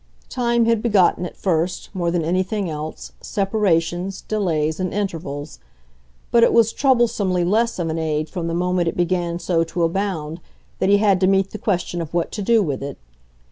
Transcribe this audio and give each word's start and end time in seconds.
Time 0.29 0.65
had 0.65 0.81
begotten 0.81 1.27
at 1.27 1.37
first, 1.37 1.93
more 1.93 2.09
than 2.09 2.25
anything 2.25 2.67
else, 2.67 3.11
separations, 3.21 4.21
delays 4.21 4.79
and 4.79 4.91
intervals; 4.95 5.59
but 6.31 6.41
it 6.43 6.51
was 6.53 6.73
troublesomely 6.73 7.43
less 7.43 7.77
of 7.77 7.87
an 7.87 7.99
aid 7.99 8.27
from 8.27 8.47
the 8.47 8.55
moment 8.55 8.87
it 8.87 8.97
began 8.97 9.37
so 9.37 9.63
to 9.63 9.83
abound 9.83 10.41
that 10.79 10.89
he 10.89 10.97
had 10.97 11.19
to 11.19 11.27
meet 11.27 11.51
the 11.51 11.59
question 11.59 12.01
of 12.01 12.15
what 12.15 12.31
to 12.31 12.41
do 12.41 12.63
with 12.63 12.81
it. 12.81 12.97